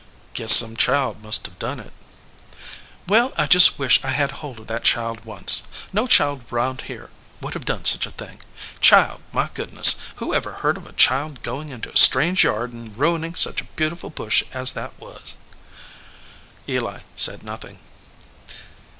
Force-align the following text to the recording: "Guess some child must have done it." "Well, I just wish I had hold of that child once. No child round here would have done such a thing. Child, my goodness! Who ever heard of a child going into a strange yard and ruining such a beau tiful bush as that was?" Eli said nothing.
"Guess 0.33 0.51
some 0.53 0.75
child 0.75 1.21
must 1.21 1.45
have 1.45 1.59
done 1.59 1.79
it." 1.79 1.93
"Well, 3.07 3.33
I 3.37 3.45
just 3.45 3.77
wish 3.77 4.03
I 4.03 4.09
had 4.09 4.31
hold 4.31 4.59
of 4.61 4.65
that 4.65 4.83
child 4.83 5.25
once. 5.25 5.67
No 5.93 6.07
child 6.07 6.41
round 6.49 6.81
here 6.89 7.11
would 7.39 7.53
have 7.53 7.65
done 7.65 7.85
such 7.85 8.07
a 8.07 8.09
thing. 8.09 8.41
Child, 8.79 9.21
my 9.31 9.51
goodness! 9.53 9.97
Who 10.15 10.33
ever 10.33 10.53
heard 10.53 10.77
of 10.77 10.87
a 10.87 10.93
child 10.93 11.43
going 11.43 11.69
into 11.69 11.93
a 11.93 11.97
strange 11.97 12.43
yard 12.43 12.73
and 12.73 12.97
ruining 12.97 13.35
such 13.35 13.61
a 13.61 13.65
beau 13.75 13.89
tiful 13.91 14.09
bush 14.09 14.41
as 14.51 14.71
that 14.71 14.99
was?" 14.99 15.35
Eli 16.67 17.01
said 17.15 17.43
nothing. 17.43 17.77